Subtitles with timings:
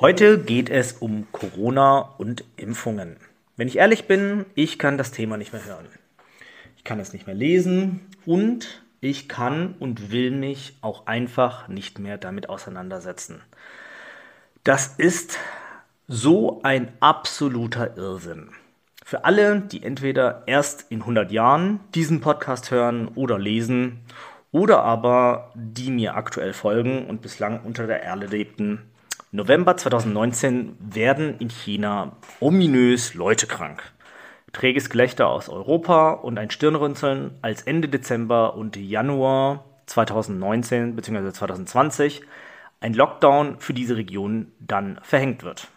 [0.00, 3.18] Heute geht es um Corona und Impfungen.
[3.58, 5.84] Wenn ich ehrlich bin, ich kann das Thema nicht mehr hören.
[6.78, 11.98] Ich kann es nicht mehr lesen und ich kann und will mich auch einfach nicht
[11.98, 13.42] mehr damit auseinandersetzen.
[14.64, 15.38] Das ist
[16.08, 18.52] so ein absoluter Irrsinn.
[19.04, 24.00] Für alle, die entweder erst in 100 Jahren diesen Podcast hören oder lesen
[24.50, 28.89] oder aber die mir aktuell folgen und bislang unter der Erde lebten,
[29.32, 33.80] November 2019 werden in China ominös Leute krank.
[34.52, 41.30] Träges Gelächter aus Europa und ein Stirnrunzeln, als Ende Dezember und Januar 2019 bzw.
[41.30, 42.22] 2020
[42.80, 45.68] ein Lockdown für diese Region dann verhängt wird.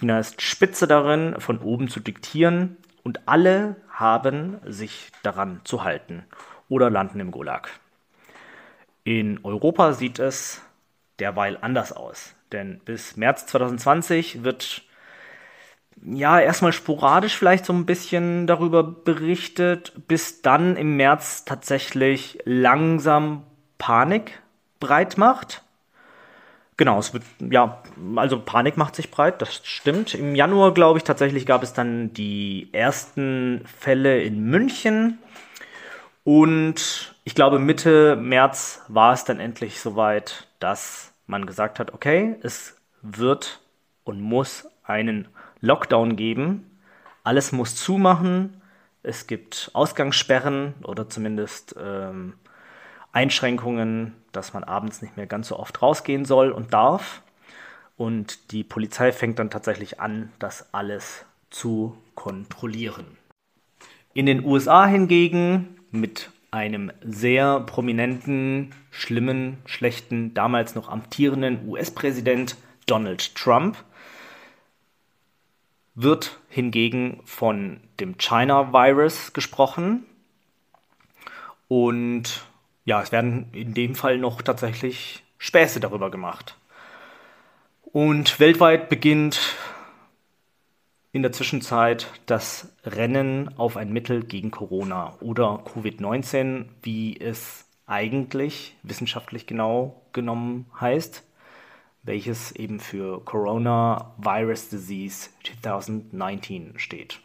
[0.00, 6.24] China ist spitze darin, von oben zu diktieren und alle haben sich daran zu halten
[6.70, 7.68] oder landen im Gulag.
[9.02, 10.62] In Europa sieht es
[11.18, 12.34] derweil anders aus.
[12.54, 14.82] Denn bis März 2020 wird
[16.04, 23.42] ja erstmal sporadisch vielleicht so ein bisschen darüber berichtet, bis dann im März tatsächlich langsam
[23.76, 24.40] Panik
[24.78, 25.62] breit macht.
[26.76, 27.82] Genau, es wird, ja,
[28.14, 30.14] also Panik macht sich breit, das stimmt.
[30.14, 35.18] Im Januar, glaube ich, tatsächlich gab es dann die ersten Fälle in München.
[36.22, 42.36] Und ich glaube, Mitte März war es dann endlich soweit, dass man gesagt hat, okay,
[42.42, 43.60] es wird
[44.04, 45.28] und muss einen
[45.60, 46.78] Lockdown geben.
[47.22, 48.60] Alles muss zumachen.
[49.02, 52.34] Es gibt Ausgangssperren oder zumindest ähm,
[53.12, 57.22] Einschränkungen, dass man abends nicht mehr ganz so oft rausgehen soll und darf.
[57.96, 63.16] Und die Polizei fängt dann tatsächlich an, das alles zu kontrollieren.
[64.14, 72.56] In den USA hingegen mit einem sehr prominenten, schlimmen, schlechten, damals noch amtierenden US-Präsident
[72.86, 73.76] Donald Trump
[75.96, 80.06] wird hingegen von dem China-Virus gesprochen.
[81.66, 82.44] Und
[82.84, 86.56] ja, es werden in dem Fall noch tatsächlich Späße darüber gemacht.
[87.82, 89.40] Und weltweit beginnt
[91.14, 98.76] in der Zwischenzeit das Rennen auf ein Mittel gegen Corona oder Covid-19, wie es eigentlich
[98.82, 101.22] wissenschaftlich genau genommen heißt,
[102.02, 107.20] welches eben für Corona Virus Disease 2019 steht.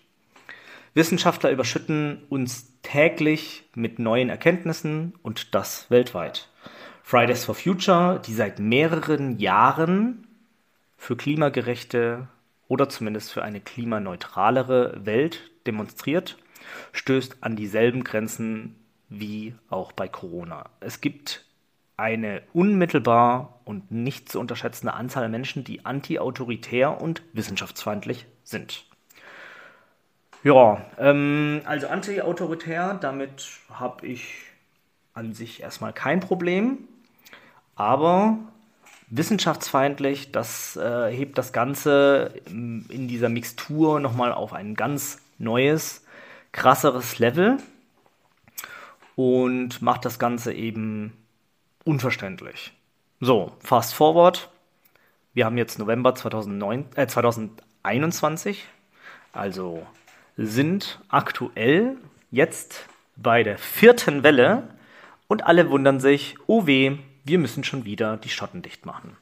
[0.94, 6.47] Wissenschaftler überschütten uns täglich mit neuen Erkenntnissen und das weltweit.
[7.01, 10.27] Fridays for Future, die seit mehreren Jahren
[10.95, 12.27] für klimagerechte
[12.69, 16.38] oder zumindest für eine klimaneutralere Welt demonstriert,
[16.94, 18.75] stößt an dieselben Grenzen
[19.09, 20.69] wie auch bei Corona.
[20.80, 21.44] Es gibt
[21.97, 28.86] eine unmittelbar und nicht zu unterschätzende Anzahl Menschen, die anti-autoritär und wissenschaftsfeindlich sind.
[30.44, 34.36] Ja, ähm, also anti-autoritär, damit habe ich
[35.13, 36.88] an sich erstmal kein Problem.
[37.75, 38.38] Aber
[39.09, 40.31] wissenschaftsfeindlich.
[40.31, 46.06] Das äh, hebt das Ganze in dieser Mixtur nochmal auf ein ganz neues,
[46.52, 47.58] krasseres Level
[49.16, 51.14] und macht das Ganze eben
[51.84, 52.74] unverständlich.
[53.19, 54.50] So, fast forward.
[55.34, 58.66] Wir haben jetzt November 2009, äh, 2021,
[59.34, 59.86] also
[60.38, 61.98] sind aktuell
[62.31, 64.69] jetzt bei der vierten Welle
[65.28, 66.98] und alle wundern sich, oh weh,
[67.29, 69.16] wir müssen schon wieder die Schotten dicht machen.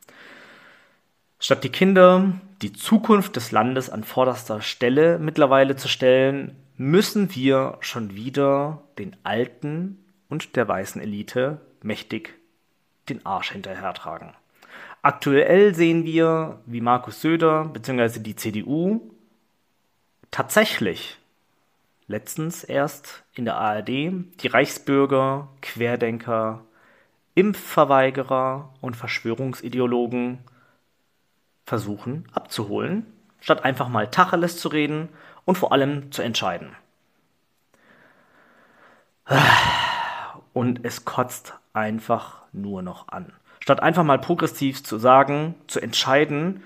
[1.39, 7.77] Statt die Kinder, die Zukunft des Landes an vorderster Stelle mittlerweile zu stellen, müssen wir
[7.81, 12.33] schon wieder den Alten und der weißen Elite mächtig
[13.09, 14.33] den Arsch hinterher tragen.
[15.01, 18.19] Aktuell sehen wir, wie Markus Söder bzw.
[18.19, 19.01] die CDU
[20.31, 21.17] tatsächlich
[22.07, 26.63] letztens erst in der ARD die Reichsbürger, Querdenker,
[27.37, 30.39] Impfverweigerer und Verschwörungsideologen
[31.65, 33.05] versuchen abzuholen,
[33.39, 35.09] statt einfach mal Tacheles zu reden
[35.45, 36.75] und vor allem zu entscheiden.
[40.53, 43.31] Und es kotzt einfach nur noch an.
[43.59, 46.63] Statt einfach mal progressiv zu sagen, zu entscheiden,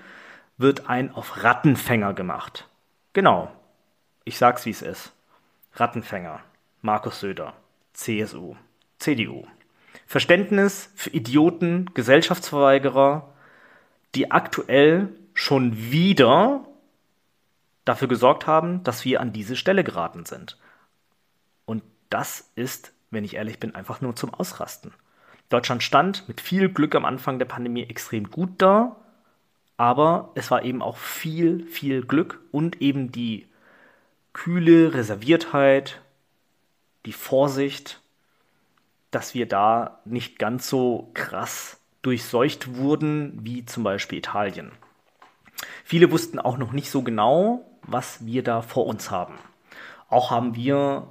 [0.56, 2.66] wird ein auf Rattenfänger gemacht.
[3.12, 3.52] Genau.
[4.24, 5.12] Ich sag's wie es ist.
[5.74, 6.40] Rattenfänger.
[6.80, 7.52] Markus Söder.
[7.92, 8.56] CSU.
[8.98, 9.44] CDU.
[10.06, 13.32] Verständnis für Idioten, Gesellschaftsverweigerer,
[14.14, 16.66] die aktuell schon wieder
[17.84, 20.58] dafür gesorgt haben, dass wir an diese Stelle geraten sind.
[21.64, 24.92] Und das ist, wenn ich ehrlich bin, einfach nur zum Ausrasten.
[25.48, 28.96] Deutschland stand mit viel Glück am Anfang der Pandemie extrem gut da,
[29.76, 33.48] aber es war eben auch viel, viel Glück und eben die
[34.32, 36.00] kühle Reserviertheit,
[37.04, 38.01] die Vorsicht,
[39.12, 44.72] dass wir da nicht ganz so krass durchseucht wurden wie zum Beispiel Italien.
[45.84, 49.34] Viele wussten auch noch nicht so genau, was wir da vor uns haben.
[50.08, 51.06] Auch haben wir,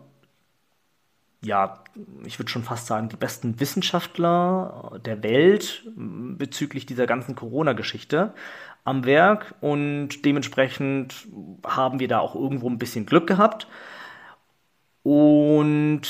[1.42, 1.84] ja,
[2.26, 8.34] ich würde schon fast sagen, die besten Wissenschaftler der Welt bezüglich dieser ganzen Corona-Geschichte
[8.84, 11.28] am Werk und dementsprechend
[11.66, 13.68] haben wir da auch irgendwo ein bisschen Glück gehabt.
[15.04, 16.02] Und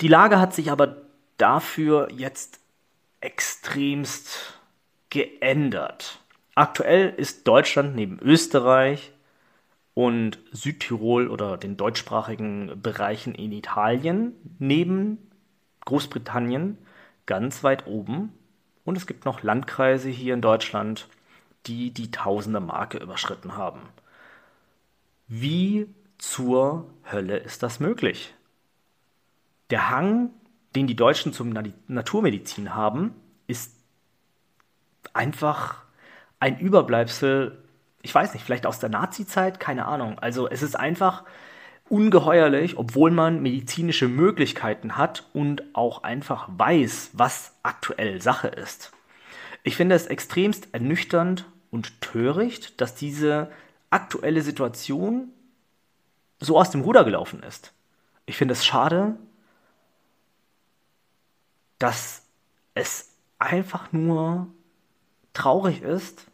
[0.00, 1.09] die Lage hat sich aber
[1.40, 2.60] dafür jetzt
[3.20, 4.58] extremst
[5.10, 6.20] geändert.
[6.54, 9.12] Aktuell ist Deutschland neben Österreich
[9.94, 15.18] und Südtirol oder den deutschsprachigen Bereichen in Italien neben
[15.84, 16.78] Großbritannien
[17.26, 18.32] ganz weit oben.
[18.84, 21.08] Und es gibt noch Landkreise hier in Deutschland,
[21.66, 23.80] die die tausende Marke überschritten haben.
[25.28, 25.86] Wie
[26.18, 28.34] zur Hölle ist das möglich?
[29.70, 30.30] Der Hang,
[30.74, 31.52] den die Deutschen zum
[31.88, 33.14] Naturmedizin haben,
[33.46, 33.74] ist
[35.12, 35.82] einfach
[36.38, 37.62] ein Überbleibsel,
[38.02, 40.18] ich weiß nicht, vielleicht aus der Nazi-Zeit, keine Ahnung.
[40.18, 41.24] Also es ist einfach
[41.88, 48.92] ungeheuerlich, obwohl man medizinische Möglichkeiten hat und auch einfach weiß, was aktuell Sache ist.
[49.64, 53.50] Ich finde es extremst ernüchternd und töricht, dass diese
[53.90, 55.28] aktuelle Situation
[56.38, 57.72] so aus dem Ruder gelaufen ist.
[58.24, 59.16] Ich finde es schade,
[61.80, 62.22] dass
[62.74, 63.10] es
[63.40, 64.46] einfach nur
[65.32, 66.26] traurig ist,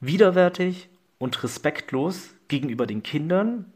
[0.00, 0.88] widerwärtig
[1.18, 3.72] und respektlos gegenüber den Kindern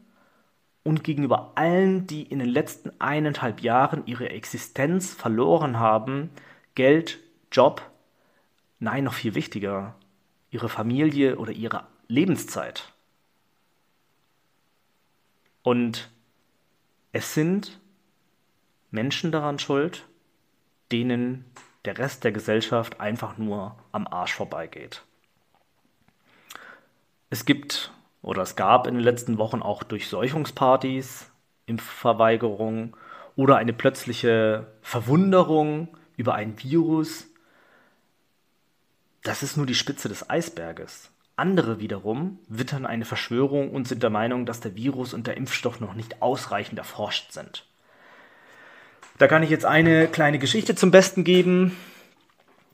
[0.83, 6.31] und gegenüber allen, die in den letzten eineinhalb Jahren ihre Existenz verloren haben,
[6.75, 7.19] Geld,
[7.51, 7.89] Job,
[8.79, 9.95] nein, noch viel wichtiger,
[10.49, 12.93] ihre Familie oder ihre Lebenszeit.
[15.61, 16.09] Und
[17.11, 17.79] es sind
[18.89, 20.07] Menschen daran schuld,
[20.91, 21.45] denen
[21.85, 25.03] der Rest der Gesellschaft einfach nur am Arsch vorbeigeht.
[27.29, 27.91] Es gibt
[28.21, 31.31] oder es gab in den letzten Wochen auch Durchseuchungspartys,
[31.65, 32.95] Impfverweigerung
[33.35, 37.27] oder eine plötzliche Verwunderung über ein Virus.
[39.23, 41.09] Das ist nur die Spitze des Eisberges.
[41.35, 45.79] Andere wiederum wittern eine Verschwörung und sind der Meinung, dass der Virus und der Impfstoff
[45.79, 47.65] noch nicht ausreichend erforscht sind.
[49.17, 51.77] Da kann ich jetzt eine kleine Geschichte zum Besten geben.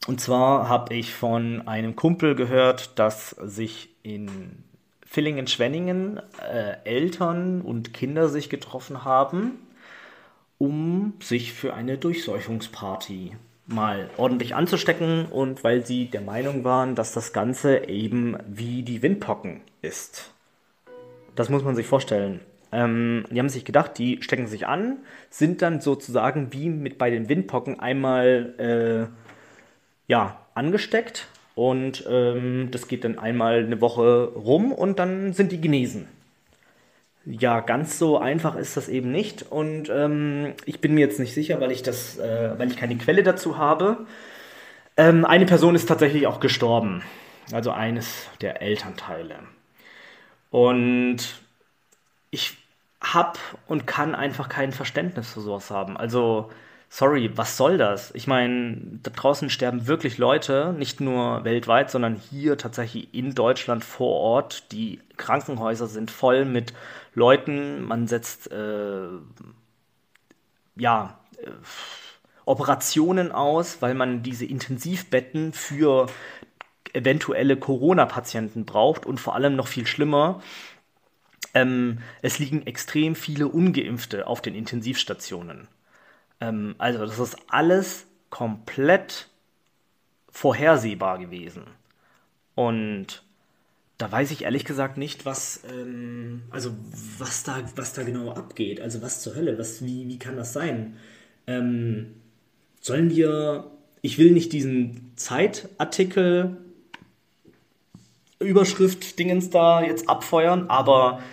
[0.08, 4.64] Und zwar habe ich von einem Kumpel gehört, dass sich in
[5.06, 9.60] Villingen-Schwenningen äh, Eltern und Kinder sich getroffen haben,
[10.58, 13.36] um sich für eine Durchseuchungsparty
[13.68, 19.02] mal ordentlich anzustecken und weil sie der Meinung waren, dass das Ganze eben wie die
[19.02, 20.32] Windpocken ist.
[21.36, 22.40] Das muss man sich vorstellen.
[22.72, 24.98] Ähm, die haben sich gedacht, die stecken sich an,
[25.30, 32.88] sind dann sozusagen wie mit bei den Windpocken einmal äh, ja, angesteckt und ähm, das
[32.88, 36.08] geht dann einmal eine Woche rum und dann sind die genesen.
[37.26, 41.34] Ja, ganz so einfach ist das eben nicht und ähm, ich bin mir jetzt nicht
[41.34, 44.06] sicher, weil ich das, äh, weil ich keine Quelle dazu habe.
[44.96, 47.04] Ähm, eine Person ist tatsächlich auch gestorben,
[47.52, 49.36] also eines der Elternteile.
[50.52, 51.42] Und
[52.38, 52.56] ich
[53.02, 55.98] habe und kann einfach kein Verständnis für sowas haben.
[55.98, 56.52] Also,
[56.90, 58.12] sorry, was soll das?
[58.14, 63.84] Ich meine, da draußen sterben wirklich Leute, nicht nur weltweit, sondern hier tatsächlich in Deutschland
[63.84, 64.72] vor Ort.
[64.72, 66.74] Die Krankenhäuser sind voll mit
[67.14, 67.84] Leuten.
[67.84, 69.08] Man setzt, äh,
[70.76, 71.52] ja, äh,
[72.46, 76.08] Operationen aus, weil man diese Intensivbetten für
[76.94, 80.42] eventuelle Corona-Patienten braucht und vor allem noch viel schlimmer,
[81.58, 85.68] ähm, es liegen extrem viele ungeimpfte auf den Intensivstationen.
[86.40, 89.28] Ähm, also das ist alles komplett
[90.30, 91.64] vorhersehbar gewesen.
[92.54, 93.24] Und
[93.98, 96.72] da weiß ich ehrlich gesagt nicht, was, ähm, also
[97.18, 98.80] was da, was da genau abgeht.
[98.80, 100.98] Also was zur Hölle, was, wie, wie kann das sein?
[101.48, 102.14] Ähm,
[102.82, 103.72] sollen wir,
[104.04, 106.58] ich will nicht diesen Zeitartikel
[108.40, 111.24] Überschrift-Dingens da jetzt abfeuern, aber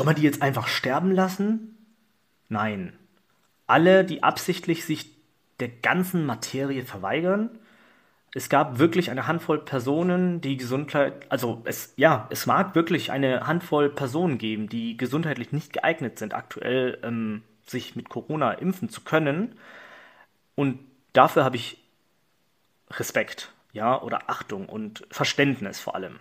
[0.00, 1.76] soll man die jetzt einfach sterben lassen?
[2.48, 2.94] Nein.
[3.66, 5.10] Alle, die absichtlich sich
[5.60, 7.50] der ganzen Materie verweigern,
[8.34, 13.46] es gab wirklich eine Handvoll Personen, die Gesundheit, also es, ja, es mag wirklich eine
[13.46, 19.02] Handvoll Personen geben, die gesundheitlich nicht geeignet sind, aktuell ähm, sich mit Corona impfen zu
[19.02, 19.58] können.
[20.54, 20.78] Und
[21.12, 21.76] dafür habe ich
[22.92, 26.20] Respekt, ja, oder Achtung und Verständnis vor allem.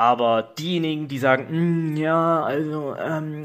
[0.00, 3.44] Aber diejenigen, die sagen, hm, ja, also ähm,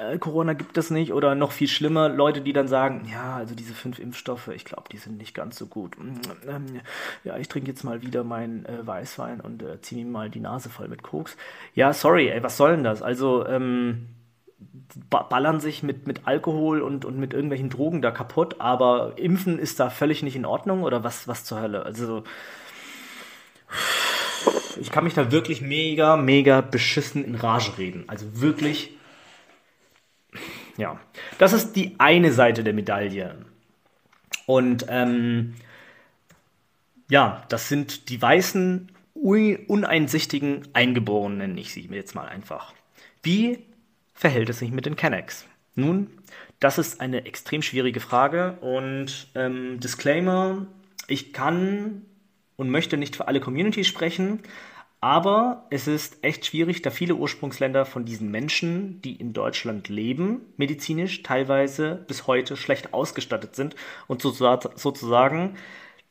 [0.00, 3.54] äh, Corona gibt es nicht oder noch viel schlimmer, Leute, die dann sagen, ja, also
[3.54, 5.98] diese fünf Impfstoffe, ich glaube, die sind nicht ganz so gut.
[5.98, 6.80] Hm, ähm,
[7.24, 10.40] ja, ich trinke jetzt mal wieder meinen äh, Weißwein und äh, ziehe mir mal die
[10.40, 11.36] Nase voll mit Koks.
[11.74, 13.02] Ja, sorry, ey, was soll denn das?
[13.02, 14.06] Also, ähm,
[15.10, 19.78] ballern sich mit, mit Alkohol und, und mit irgendwelchen Drogen da kaputt, aber Impfen ist
[19.78, 21.82] da völlig nicht in Ordnung oder was, was zur Hölle?
[21.82, 22.24] Also,
[24.78, 28.04] ich kann mich da wirklich mega, mega beschissen in Rage reden.
[28.06, 28.90] Also wirklich,
[30.76, 30.98] ja.
[31.38, 33.36] Das ist die eine Seite der Medaille.
[34.46, 35.54] Und ähm,
[37.08, 42.72] ja, das sind die weißen, uneinsichtigen Eingeborenen, nenne ich sie jetzt mal einfach.
[43.22, 43.58] Wie
[44.14, 45.46] verhält es sich mit den Kennex?
[45.74, 46.08] Nun,
[46.58, 50.66] das ist eine extrem schwierige Frage und ähm, Disclaimer,
[51.06, 52.02] ich kann
[52.60, 54.40] und möchte nicht für alle Communities sprechen,
[55.00, 60.42] aber es ist echt schwierig, da viele Ursprungsländer von diesen Menschen, die in Deutschland leben,
[60.58, 63.76] medizinisch teilweise bis heute schlecht ausgestattet sind
[64.08, 65.56] und sozusagen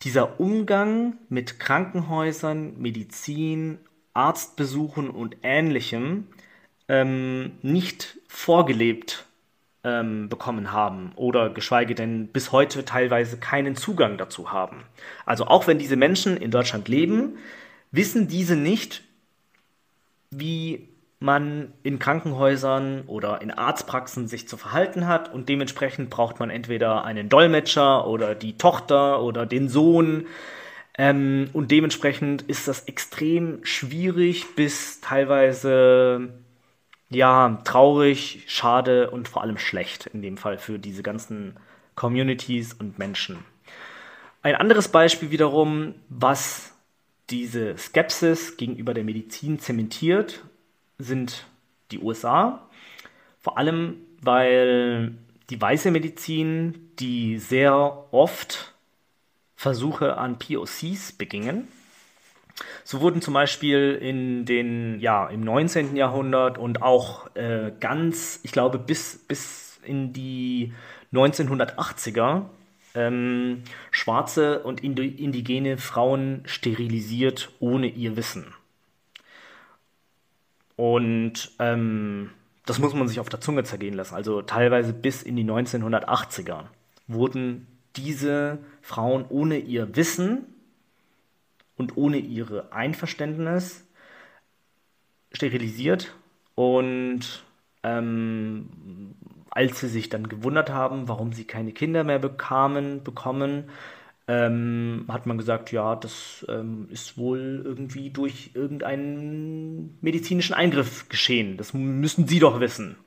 [0.01, 3.77] dieser Umgang mit Krankenhäusern, Medizin,
[4.15, 6.29] Arztbesuchen und ähnlichem
[6.88, 9.29] ähm, nicht vorgelebt
[9.84, 14.84] ähm, bekommen haben oder geschweige denn bis heute teilweise keinen Zugang dazu haben.
[15.26, 17.38] Also auch wenn diese Menschen in Deutschland leben,
[17.92, 19.04] wissen diese nicht,
[20.32, 26.50] wie man in Krankenhäusern oder in Arztpraxen sich zu verhalten hat und dementsprechend braucht man
[26.50, 30.28] entweder einen Dolmetscher oder die Tochter oder den Sohn
[30.98, 36.34] ähm, und dementsprechend ist das extrem schwierig bis teilweise
[37.10, 41.56] ja traurig, schade und vor allem schlecht in dem Fall für diese ganzen
[41.96, 43.39] Communities und Menschen.
[44.42, 46.74] Ein anderes Beispiel wiederum, was
[47.30, 50.44] diese Skepsis gegenüber der Medizin zementiert,
[50.98, 51.46] sind
[51.92, 52.68] die USA.
[53.39, 55.16] Vor allem, weil
[55.50, 58.74] die weiße Medizin, die sehr oft
[59.56, 61.68] Versuche an POCs begingen.
[62.84, 65.96] So wurden zum Beispiel in den, ja, im 19.
[65.96, 70.74] Jahrhundert und auch äh, ganz, ich glaube, bis, bis in die
[71.13, 72.46] 1980er
[72.96, 78.54] ähm, schwarze und indigene Frauen sterilisiert ohne ihr Wissen.
[80.75, 82.32] Und ähm,
[82.66, 84.16] das muss man sich auf der Zunge zergehen lassen.
[84.16, 86.66] Also teilweise bis in die 1980er
[87.08, 90.46] wurden diese Frauen ohne ihr Wissen
[91.80, 93.88] und ohne ihre Einverständnis
[95.32, 96.14] sterilisiert
[96.54, 97.44] und
[97.84, 99.16] ähm,
[99.50, 103.64] als sie sich dann gewundert haben, warum sie keine Kinder mehr bekamen, bekommen,
[104.28, 111.58] ähm, hat man gesagt, ja, das ähm, ist wohl irgendwie durch irgendeinen medizinischen Eingriff geschehen.
[111.58, 112.98] Das müssen Sie doch wissen.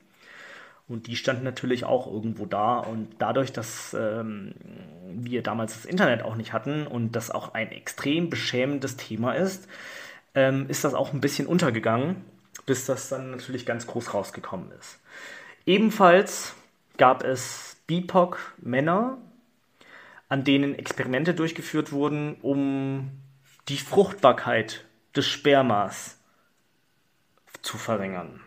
[0.87, 2.79] Und die standen natürlich auch irgendwo da.
[2.79, 4.53] Und dadurch, dass ähm,
[5.09, 9.67] wir damals das Internet auch nicht hatten und das auch ein extrem beschämendes Thema ist,
[10.35, 12.17] ähm, ist das auch ein bisschen untergegangen,
[12.65, 14.99] bis das dann natürlich ganz groß rausgekommen ist.
[15.65, 16.55] Ebenfalls
[16.97, 19.17] gab es BIPOC-Männer,
[20.29, 23.11] an denen Experimente durchgeführt wurden, um
[23.69, 24.85] die Fruchtbarkeit
[25.15, 26.19] des Spermas
[27.61, 28.41] zu verringern.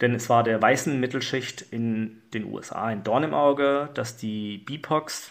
[0.00, 4.58] Denn es war der weißen Mittelschicht in den USA ein Dorn im Auge, dass die
[4.58, 5.30] BIPOCs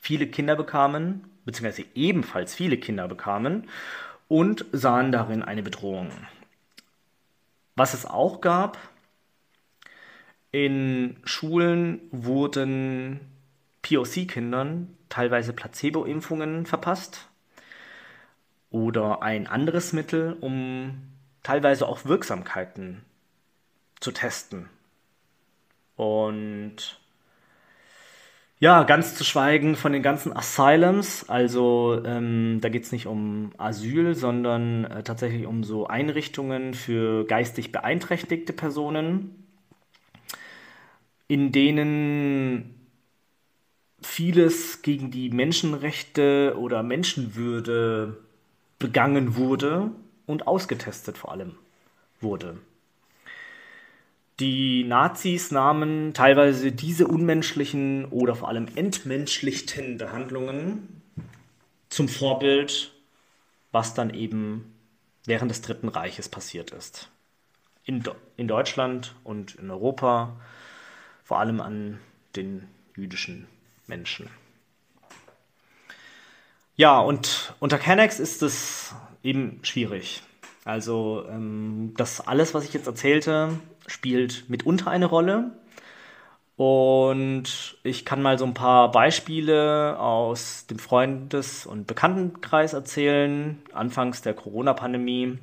[0.00, 3.68] viele Kinder bekamen, beziehungsweise ebenfalls viele Kinder bekamen
[4.28, 6.10] und sahen darin eine Bedrohung.
[7.76, 8.78] Was es auch gab,
[10.50, 13.20] in Schulen wurden
[13.82, 17.28] POC-Kindern teilweise Placebo-Impfungen verpasst
[18.70, 21.02] oder ein anderes Mittel, um
[21.42, 23.02] teilweise auch Wirksamkeiten
[24.02, 24.68] zu testen.
[25.96, 26.98] Und
[28.58, 33.52] ja, ganz zu schweigen von den ganzen Asylums, also ähm, da geht es nicht um
[33.58, 39.46] Asyl, sondern äh, tatsächlich um so Einrichtungen für geistig beeinträchtigte Personen,
[41.26, 42.86] in denen
[44.00, 48.18] vieles gegen die Menschenrechte oder Menschenwürde
[48.78, 49.90] begangen wurde
[50.26, 51.56] und ausgetestet vor allem
[52.20, 52.58] wurde.
[54.40, 61.02] Die Nazis nahmen teilweise diese unmenschlichen oder vor allem entmenschlichten Behandlungen
[61.90, 62.92] zum Vorbild,
[63.70, 64.74] was dann eben
[65.26, 67.10] während des Dritten Reiches passiert ist.
[67.84, 68.02] In,
[68.36, 70.36] in Deutschland und in Europa,
[71.22, 71.98] vor allem an
[72.34, 73.46] den jüdischen
[73.86, 74.30] Menschen.
[76.76, 80.22] Ja, und unter Kennex ist es eben schwierig.
[80.64, 85.52] Also ähm, das alles, was ich jetzt erzählte, spielt mitunter eine Rolle.
[86.56, 93.60] Und ich kann mal so ein paar Beispiele aus dem Freundes- und Bekanntenkreis erzählen.
[93.72, 95.38] Anfangs der Corona-Pandemie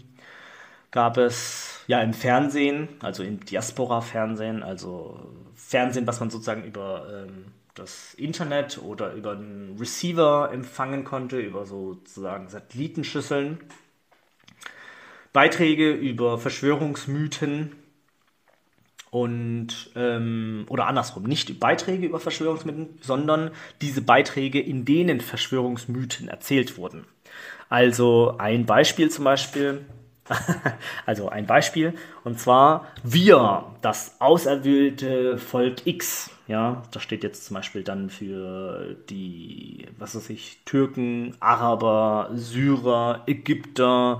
[0.91, 5.19] gab es ja im Fernsehen, also im Diaspora-Fernsehen, also
[5.55, 11.65] Fernsehen, was man sozusagen über ähm, das Internet oder über einen Receiver empfangen konnte, über
[11.65, 13.59] sozusagen Satellitenschüsseln.
[15.31, 17.75] Beiträge über Verschwörungsmythen
[19.11, 23.51] und ähm, oder andersrum, nicht Beiträge über Verschwörungsmythen, sondern
[23.81, 27.05] diese Beiträge, in denen Verschwörungsmythen erzählt wurden.
[27.69, 29.85] Also ein Beispiel zum Beispiel,
[31.05, 36.31] also ein Beispiel, und zwar wir, das auserwählte Volk X.
[36.47, 43.23] Ja, das steht jetzt zum Beispiel dann für die, was weiß ich, Türken, Araber, Syrer,
[43.27, 44.19] Ägypter,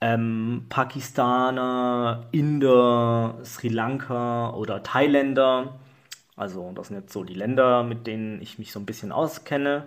[0.00, 5.78] ähm, Pakistaner, Inder, Sri Lanka oder Thailänder.
[6.36, 9.86] Also das sind jetzt so die Länder, mit denen ich mich so ein bisschen auskenne.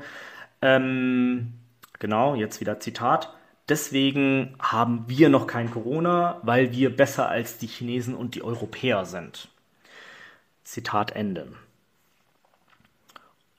[0.61, 1.53] Ähm,
[1.99, 3.33] genau, jetzt wieder Zitat.
[3.69, 9.05] Deswegen haben wir noch kein Corona, weil wir besser als die Chinesen und die Europäer
[9.05, 9.47] sind.
[10.63, 11.47] Zitat Ende.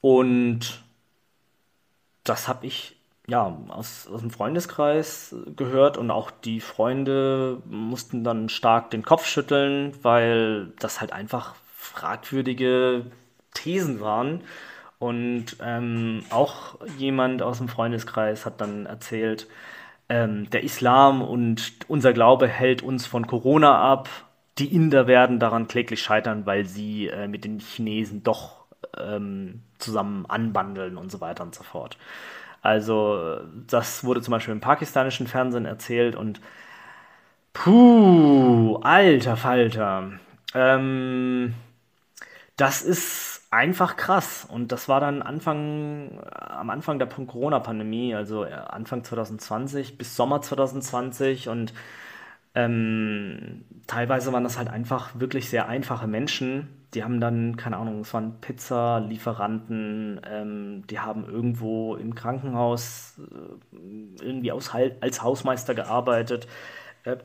[0.00, 0.82] Und
[2.24, 2.96] das habe ich
[3.30, 9.24] ja, aus, aus dem Freundeskreis gehört und auch die Freunde mussten dann stark den Kopf
[9.24, 13.06] schütteln, weil das halt einfach fragwürdige
[13.54, 14.42] Thesen waren.
[14.98, 19.46] Und ähm, auch jemand aus dem Freundeskreis hat dann erzählt,
[20.08, 24.08] ähm, der Islam und unser Glaube hält uns von Corona ab.
[24.58, 28.64] Die Inder werden daran kläglich scheitern, weil sie äh, mit den Chinesen doch
[28.98, 31.96] ähm, zusammen anbandeln und so weiter und so fort.
[32.62, 36.40] Also das wurde zum Beispiel im pakistanischen Fernsehen erzählt und
[37.52, 40.12] puh, alter Falter.
[40.54, 41.54] Ähm,
[42.56, 44.46] das ist einfach krass.
[44.48, 51.48] Und das war dann Anfang, am Anfang der Corona-Pandemie, also Anfang 2020 bis Sommer 2020
[51.48, 51.72] und
[52.54, 56.68] ähm, teilweise waren das halt einfach wirklich sehr einfache Menschen.
[56.94, 64.24] Die haben dann, keine Ahnung, es waren Pizza-Lieferanten, ähm, die haben irgendwo im Krankenhaus äh,
[64.24, 66.48] irgendwie aus, als Hausmeister gearbeitet.
[67.04, 67.16] Äh,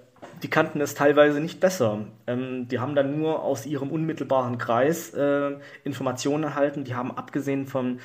[0.43, 2.05] die kannten es teilweise nicht besser.
[2.27, 6.83] Ähm, die haben dann nur aus ihrem unmittelbaren Kreis äh, Informationen erhalten.
[6.83, 7.99] Die haben abgesehen von,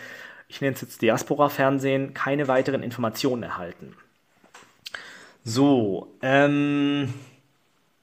[0.49, 3.95] ich nenne es jetzt Diaspora-Fernsehen, keine weiteren Informationen erhalten.
[5.45, 7.13] So, ähm,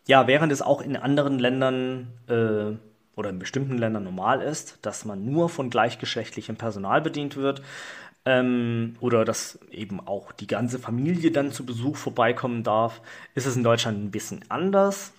[0.08, 2.78] ja, während es auch in anderen Ländern äh,
[3.18, 7.62] oder in bestimmten Ländern normal ist, dass man nur von gleichgeschlechtlichem Personal bedient wird,
[8.28, 13.02] ähm, oder dass eben auch die ganze Familie dann zu Besuch vorbeikommen darf,
[13.36, 15.14] ist es in Deutschland ein bisschen anders.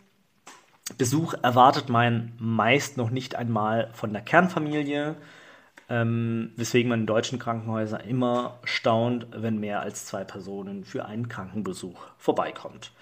[0.96, 5.16] Besuch erwartet man meist noch nicht einmal von der Kernfamilie,
[5.88, 11.28] ähm, weswegen man in deutschen Krankenhäusern immer staunt, wenn mehr als zwei Personen für einen
[11.28, 12.92] Krankenbesuch vorbeikommt.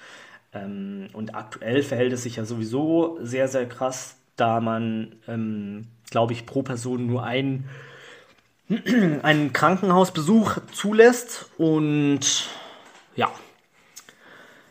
[0.53, 6.33] Ähm, und aktuell verhält es sich ja sowieso sehr, sehr krass, da man, ähm, glaube
[6.33, 7.69] ich, pro Person nur ein,
[9.23, 11.51] einen Krankenhausbesuch zulässt.
[11.59, 12.49] Und
[13.17, 13.31] ja,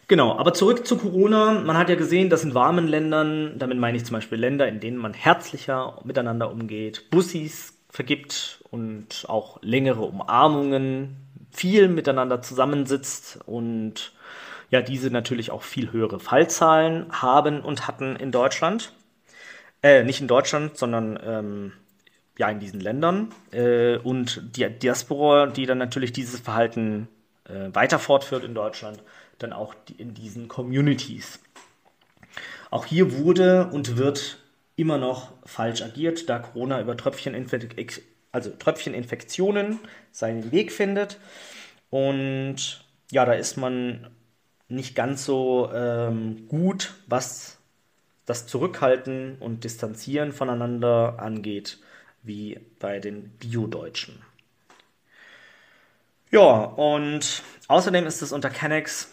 [0.08, 1.62] Genau, aber zurück zu Corona.
[1.62, 4.80] Man hat ja gesehen, dass in warmen Ländern, damit meine ich zum Beispiel Länder, in
[4.80, 11.16] denen man herzlicher miteinander umgeht, Bussis vergibt und auch längere Umarmungen,
[11.50, 14.14] viel miteinander zusammensitzt und
[14.70, 18.92] ja, diese natürlich auch viel höhere Fallzahlen haben und hatten in Deutschland.
[19.86, 21.74] Äh, nicht in Deutschland, sondern ähm,
[22.40, 23.32] ja, in diesen Ländern.
[23.52, 27.08] Äh, und die Diaspora, die dann natürlich dieses Verhalten
[27.48, 29.04] äh, weiter fortführt in Deutschland,
[29.38, 31.40] dann auch in diesen Communities.
[32.72, 34.40] Auch hier wurde und wird
[34.76, 39.78] immer noch falsch agiert, da Corona über Tröpfcheninfek also Tröpfcheninfektionen
[40.12, 41.20] seinen Weg findet.
[41.92, 44.10] Und ja, da ist man
[44.68, 47.60] nicht ganz so ähm, gut, was
[48.26, 51.80] das Zurückhalten und Distanzieren voneinander angeht,
[52.24, 54.22] wie bei den Bio-Deutschen.
[56.32, 59.12] Ja, und außerdem ist es unter Kennex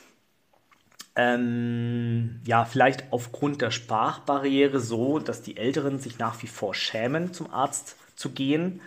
[1.15, 7.35] ähm, ja, vielleicht aufgrund der Sprachbarriere so, dass die Älteren sich nach wie vor schämen,
[7.35, 8.81] zum Arzt zu gehen,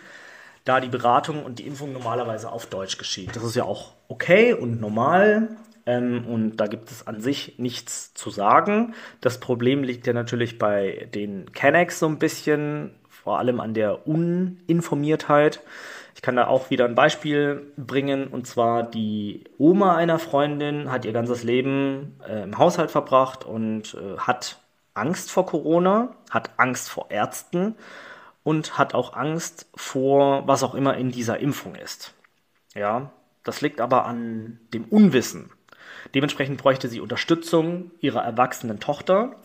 [0.64, 3.36] da die Beratung und die Impfung normalerweise auf Deutsch geschieht.
[3.36, 5.50] Das ist ja auch okay und normal.
[5.86, 8.94] Ähm, und da gibt es an sich nichts zu sagen.
[9.22, 14.08] Das Problem liegt ja natürlich bei den Kennex so ein bisschen, vor allem an der
[14.08, 15.62] Uninformiertheit.
[16.16, 21.06] Ich kann da auch wieder ein Beispiel bringen, und zwar die Oma einer Freundin hat
[21.06, 24.60] ihr ganzes Leben äh, im Haushalt verbracht und äh, hat
[24.94, 27.76] Angst vor Corona, hat Angst vor Ärzten
[28.44, 32.14] und hat auch Angst vor was auch immer in dieser Impfung ist.
[32.74, 33.12] Ja,
[33.44, 35.52] das liegt aber an dem Unwissen.
[36.14, 39.36] Dementsprechend bräuchte sie Unterstützung ihrer erwachsenen Tochter.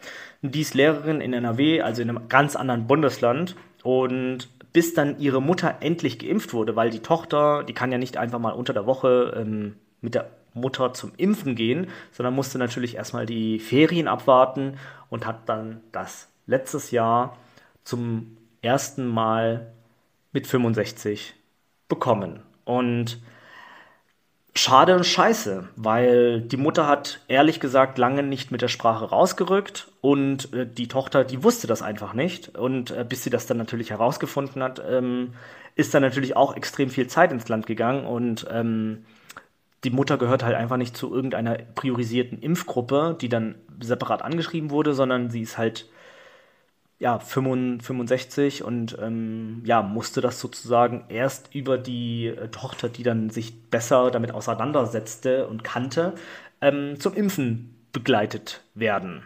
[0.43, 3.57] Die ist Lehrerin in NRW, also in einem ganz anderen Bundesland.
[3.83, 8.17] Und bis dann ihre Mutter endlich geimpft wurde, weil die Tochter, die kann ja nicht
[8.17, 12.97] einfach mal unter der Woche ähm, mit der Mutter zum Impfen gehen, sondern musste natürlich
[12.97, 17.37] erstmal die Ferien abwarten und hat dann das letztes Jahr
[17.85, 19.73] zum ersten Mal
[20.33, 21.35] mit 65
[21.89, 22.43] bekommen.
[22.65, 23.21] Und
[24.61, 29.89] schade und scheiße, weil die Mutter hat ehrlich gesagt lange nicht mit der Sprache rausgerückt
[30.03, 32.57] und äh, die Tochter, die wusste das einfach nicht.
[32.57, 35.33] Und äh, bis sie das dann natürlich herausgefunden hat, ähm,
[35.77, 39.07] ist dann natürlich auch extrem viel Zeit ins Land gegangen und ähm,
[39.83, 44.93] die Mutter gehört halt einfach nicht zu irgendeiner priorisierten Impfgruppe, die dann separat angeschrieben wurde,
[44.93, 45.87] sondern sie ist halt
[47.01, 53.31] ja, 65 und ähm, ja, musste das sozusagen erst über die äh, Tochter, die dann
[53.31, 56.13] sich besser damit auseinandersetzte und kannte,
[56.61, 59.23] ähm, zum Impfen begleitet werden.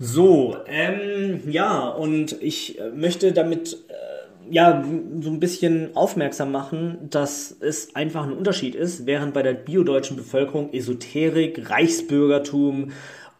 [0.00, 4.84] So, ähm, ja, und ich äh, möchte damit äh, ja
[5.20, 10.16] so ein bisschen aufmerksam machen, dass es einfach ein Unterschied ist, während bei der biodeutschen
[10.16, 12.90] Bevölkerung Esoterik, Reichsbürgertum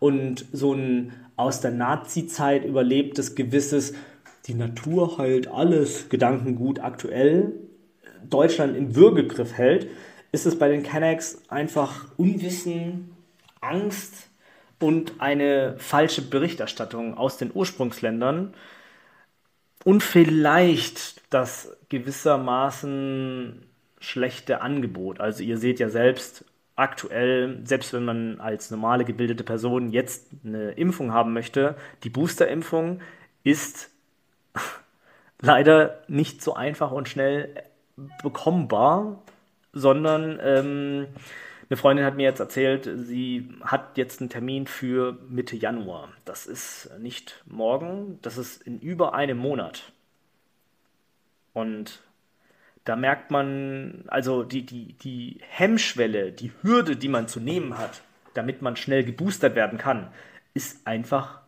[0.05, 3.95] und so ein aus der Nazi-Zeit überlebtes gewisses,
[4.45, 7.55] die Natur heilt alles, Gedankengut aktuell
[8.29, 9.89] Deutschland im Würgegriff hält,
[10.31, 13.17] ist es bei den Kennex einfach Unwissen,
[13.63, 14.29] Angst
[14.79, 18.53] und eine falsche Berichterstattung aus den Ursprungsländern
[19.85, 23.65] und vielleicht das gewissermaßen
[24.01, 25.21] schlechte Angebot.
[25.21, 26.45] Also ihr seht ja selbst,
[26.77, 33.01] aktuell, selbst wenn man als normale gebildete Person jetzt eine Impfung haben möchte, die Boosterimpfung
[33.45, 33.91] ist
[35.41, 37.55] leider nicht so einfach und schnell
[38.23, 39.23] bekommbar,
[39.73, 41.07] sondern ähm,
[41.71, 46.09] eine Freundin hat mir jetzt erzählt, sie hat jetzt einen Termin für Mitte Januar.
[46.25, 49.93] Das ist nicht morgen, das ist in über einem Monat.
[51.53, 52.03] Und
[52.85, 58.03] da merkt man, also die, die, die Hemmschwelle, die Hürde, die man zu nehmen hat,
[58.35, 60.09] damit man schnell geboostert werden kann,
[60.53, 61.41] ist einfach,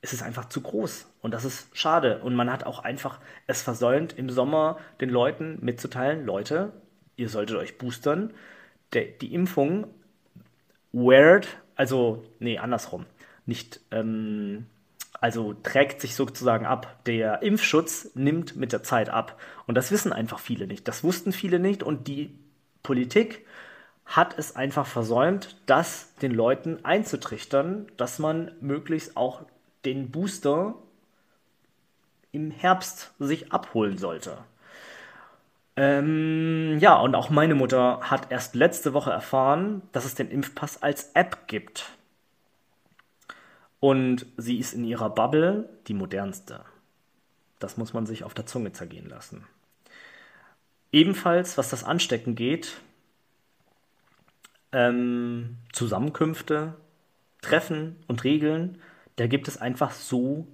[0.00, 1.06] es ist einfach zu groß.
[1.22, 2.20] Und das ist schade.
[2.22, 6.72] Und man hat auch einfach es versäumt, im Sommer den Leuten mitzuteilen, Leute,
[7.16, 8.32] ihr solltet euch boostern.
[8.92, 9.86] Der, die Impfung
[10.92, 13.06] weird, also, nee, andersrum.
[13.44, 14.66] Nicht, ähm,
[15.20, 16.96] also trägt sich sozusagen ab.
[17.06, 19.40] Der Impfschutz nimmt mit der Zeit ab.
[19.66, 20.86] Und das wissen einfach viele nicht.
[20.88, 21.82] Das wussten viele nicht.
[21.82, 22.38] Und die
[22.82, 23.46] Politik
[24.04, 29.42] hat es einfach versäumt, das den Leuten einzutrichtern, dass man möglichst auch
[29.84, 30.74] den Booster
[32.32, 34.38] im Herbst sich abholen sollte.
[35.76, 40.82] Ähm, ja, und auch meine Mutter hat erst letzte Woche erfahren, dass es den Impfpass
[40.82, 41.95] als App gibt.
[43.80, 46.64] Und sie ist in ihrer Bubble die modernste.
[47.58, 49.46] Das muss man sich auf der Zunge zergehen lassen.
[50.92, 52.80] Ebenfalls, was das Anstecken geht,
[54.72, 56.74] ähm, Zusammenkünfte,
[57.42, 58.78] Treffen und Regeln,
[59.16, 60.46] da gibt es einfach so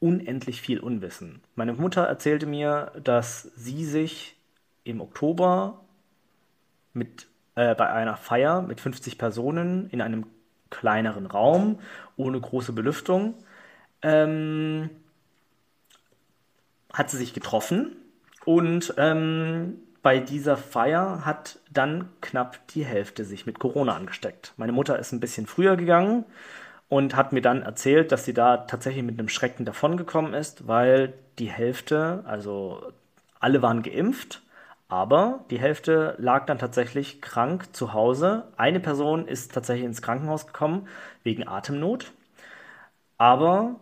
[0.00, 1.40] unendlich viel Unwissen.
[1.54, 4.36] Meine Mutter erzählte mir, dass sie sich
[4.84, 5.80] im Oktober
[6.92, 10.26] mit, äh, bei einer Feier mit 50 Personen in einem
[10.72, 11.78] kleineren Raum,
[12.16, 13.34] ohne große Belüftung.
[14.02, 14.90] Ähm,
[16.92, 17.96] hat sie sich getroffen
[18.44, 24.52] und ähm, bei dieser Feier hat dann knapp die Hälfte sich mit Corona angesteckt.
[24.56, 26.24] Meine Mutter ist ein bisschen früher gegangen
[26.88, 31.14] und hat mir dann erzählt, dass sie da tatsächlich mit einem Schrecken davongekommen ist, weil
[31.38, 32.92] die Hälfte, also
[33.38, 34.42] alle waren geimpft,
[34.92, 38.52] aber die Hälfte lag dann tatsächlich krank zu Hause.
[38.58, 40.86] Eine Person ist tatsächlich ins Krankenhaus gekommen
[41.22, 42.12] wegen Atemnot.
[43.16, 43.76] Aber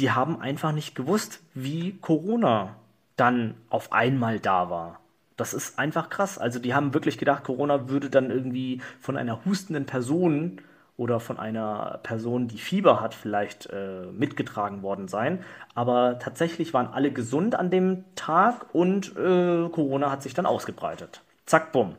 [0.00, 2.74] die haben einfach nicht gewusst, wie Corona
[3.14, 4.98] dann auf einmal da war.
[5.36, 6.36] Das ist einfach krass.
[6.36, 10.60] Also die haben wirklich gedacht, Corona würde dann irgendwie von einer hustenden Person
[11.02, 15.44] oder von einer Person, die Fieber hat, vielleicht äh, mitgetragen worden sein.
[15.74, 21.22] Aber tatsächlich waren alle gesund an dem Tag und äh, Corona hat sich dann ausgebreitet.
[21.44, 21.96] Zack, bumm.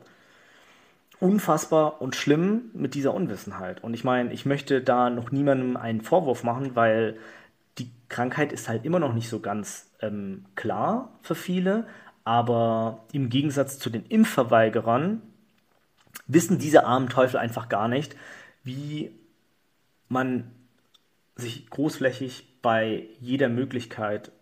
[1.20, 3.84] Unfassbar und schlimm mit dieser Unwissenheit.
[3.84, 7.18] Und ich meine, ich möchte da noch niemandem einen Vorwurf machen, weil
[7.76, 11.86] die Krankheit ist halt immer noch nicht so ganz ähm, klar für viele.
[12.24, 15.20] Aber im Gegensatz zu den Impfverweigerern
[16.26, 18.16] wissen diese armen Teufel einfach gar nicht,
[18.64, 19.12] wie
[20.08, 20.50] man
[21.36, 24.32] sich großflächig bei jeder Möglichkeit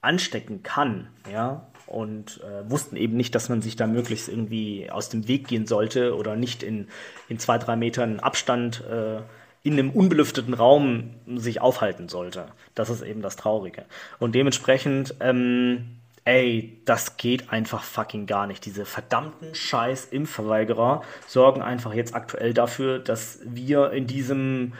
[0.00, 5.08] anstecken kann, ja, und äh, wussten eben nicht, dass man sich da möglichst irgendwie aus
[5.08, 6.88] dem Weg gehen sollte oder nicht in,
[7.28, 9.20] in zwei, drei Metern Abstand äh,
[9.62, 12.46] in einem unbelüfteten Raum sich aufhalten sollte.
[12.74, 13.84] Das ist eben das Traurige.
[14.18, 18.64] Und dementsprechend ähm, ey, das geht einfach fucking gar nicht.
[18.64, 24.74] Diese verdammten scheiß Impfverweigerer sorgen einfach jetzt aktuell dafür, dass wir in diesem,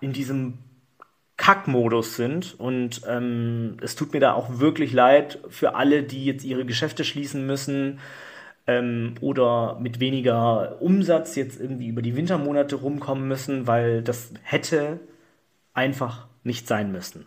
[0.00, 0.58] in diesem
[1.36, 2.58] Kackmodus sind.
[2.58, 7.04] Und ähm, es tut mir da auch wirklich leid für alle, die jetzt ihre Geschäfte
[7.04, 8.00] schließen müssen
[8.66, 15.00] ähm, oder mit weniger Umsatz jetzt irgendwie über die Wintermonate rumkommen müssen, weil das hätte
[15.74, 17.26] einfach nicht sein müssen.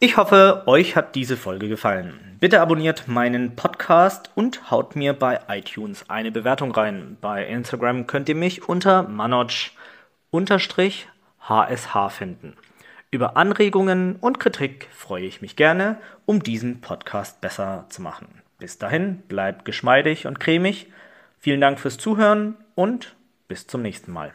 [0.00, 2.36] Ich hoffe, euch hat diese Folge gefallen.
[2.38, 7.16] Bitte abonniert meinen Podcast und haut mir bei iTunes eine Bewertung rein.
[7.20, 9.72] Bei Instagram könnt ihr mich unter manoj-hsh
[12.10, 12.56] finden.
[13.10, 18.28] Über Anregungen und Kritik freue ich mich gerne, um diesen Podcast besser zu machen.
[18.58, 20.92] Bis dahin, bleibt geschmeidig und cremig.
[21.40, 23.16] Vielen Dank fürs Zuhören und
[23.48, 24.32] bis zum nächsten Mal.